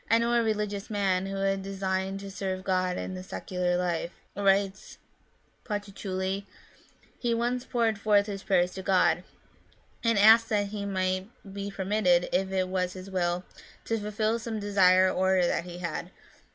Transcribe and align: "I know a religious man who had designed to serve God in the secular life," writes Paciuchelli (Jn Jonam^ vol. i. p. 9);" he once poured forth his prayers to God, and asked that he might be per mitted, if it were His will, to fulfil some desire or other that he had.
"I 0.09 0.17
know 0.17 0.33
a 0.33 0.41
religious 0.41 0.89
man 0.89 1.27
who 1.27 1.35
had 1.35 1.61
designed 1.61 2.21
to 2.21 2.31
serve 2.31 2.63
God 2.63 2.97
in 2.97 3.13
the 3.13 3.21
secular 3.21 3.77
life," 3.77 4.09
writes 4.35 4.97
Paciuchelli 5.63 6.41
(Jn 6.41 6.41
Jonam^ 6.41 6.41
vol. 6.41 6.41
i. 6.41 6.41
p. 6.41 6.41
9);" 6.41 6.45
he 7.29 7.33
once 7.35 7.65
poured 7.65 7.99
forth 7.99 8.25
his 8.25 8.41
prayers 8.41 8.73
to 8.73 8.81
God, 8.81 9.23
and 10.03 10.17
asked 10.17 10.49
that 10.49 10.69
he 10.69 10.87
might 10.87 11.27
be 11.53 11.69
per 11.69 11.85
mitted, 11.85 12.29
if 12.33 12.51
it 12.51 12.67
were 12.67 12.87
His 12.87 13.11
will, 13.11 13.43
to 13.85 13.99
fulfil 13.99 14.39
some 14.39 14.59
desire 14.59 15.07
or 15.07 15.37
other 15.37 15.45
that 15.47 15.65
he 15.65 15.77
had. 15.77 16.09